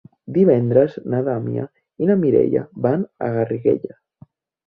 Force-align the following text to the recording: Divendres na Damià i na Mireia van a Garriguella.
Divendres 0.35 0.95
na 1.13 1.19
Damià 1.27 1.65
i 2.05 2.09
na 2.11 2.17
Mireia 2.23 2.63
van 2.87 3.03
a 3.27 3.27
Garriguella. 3.35 3.97